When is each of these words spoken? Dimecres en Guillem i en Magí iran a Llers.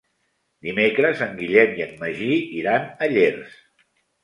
Dimecres 0.67 1.21
en 1.25 1.35
Guillem 1.43 1.77
i 1.81 1.85
en 1.87 1.95
Magí 2.01 2.31
iran 2.63 2.91
a 3.07 3.13
Llers. 3.15 3.57